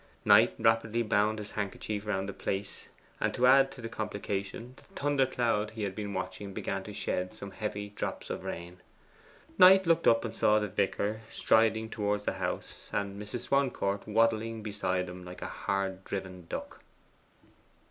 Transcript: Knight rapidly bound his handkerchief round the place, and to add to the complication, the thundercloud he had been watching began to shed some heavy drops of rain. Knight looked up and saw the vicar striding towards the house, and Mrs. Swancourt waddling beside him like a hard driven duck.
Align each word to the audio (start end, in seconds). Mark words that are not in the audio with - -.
Knight 0.25 0.55
rapidly 0.57 1.03
bound 1.03 1.37
his 1.37 1.51
handkerchief 1.51 2.07
round 2.07 2.27
the 2.27 2.33
place, 2.33 2.87
and 3.19 3.35
to 3.35 3.45
add 3.45 3.71
to 3.71 3.81
the 3.81 3.87
complication, 3.87 4.73
the 4.77 4.95
thundercloud 4.99 5.69
he 5.69 5.83
had 5.83 5.93
been 5.93 6.11
watching 6.11 6.55
began 6.55 6.81
to 6.81 6.91
shed 6.91 7.35
some 7.35 7.51
heavy 7.51 7.89
drops 7.89 8.31
of 8.31 8.43
rain. 8.43 8.81
Knight 9.59 9.85
looked 9.85 10.07
up 10.07 10.25
and 10.25 10.33
saw 10.35 10.57
the 10.57 10.67
vicar 10.67 11.21
striding 11.29 11.87
towards 11.87 12.23
the 12.23 12.33
house, 12.41 12.89
and 12.91 13.21
Mrs. 13.21 13.41
Swancourt 13.41 14.07
waddling 14.07 14.63
beside 14.63 15.07
him 15.07 15.23
like 15.23 15.43
a 15.43 15.55
hard 15.69 16.03
driven 16.03 16.47
duck. 16.47 16.81